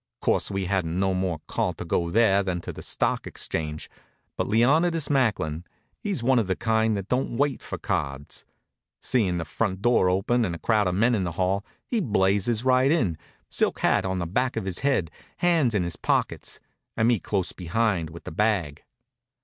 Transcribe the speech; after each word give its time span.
Course, 0.19 0.49
we 0.49 0.65
hadn't 0.65 0.99
no 0.99 1.13
more 1.13 1.41
call 1.47 1.73
to 1.73 1.85
go 1.85 2.09
there 2.09 2.41
than 2.41 2.59
to 2.61 2.73
the 2.73 2.81
Stock 2.81 3.27
Exchange, 3.27 3.87
but 4.35 4.47
Leonidas 4.47 5.11
Macklin, 5.11 5.63
he's 5.99 6.23
one 6.23 6.39
of 6.39 6.47
the 6.47 6.55
kind 6.55 6.97
that 6.97 7.07
don't 7.07 7.37
wait 7.37 7.61
for 7.61 7.77
cards. 7.77 8.43
Seein' 8.99 9.37
the 9.37 9.45
front 9.45 9.83
door 9.83 10.09
open 10.09 10.43
and 10.43 10.55
a 10.55 10.57
crowd 10.57 10.87
of 10.87 10.95
men 10.95 11.13
in 11.13 11.23
the 11.23 11.33
hall, 11.33 11.63
he 11.85 11.99
blazes 11.99 12.65
right 12.65 12.91
in, 12.91 13.15
silk 13.47 13.77
hat 13.81 14.03
on 14.03 14.17
the 14.17 14.25
back 14.25 14.57
of 14.57 14.65
his 14.65 14.79
head, 14.79 15.11
hands 15.37 15.75
in 15.75 15.83
his 15.83 15.97
pockets, 15.97 16.59
and 16.97 17.07
me 17.07 17.19
close 17.19 17.51
behind 17.51 18.09
with 18.09 18.23
the 18.23 18.31
bag. 18.31 18.81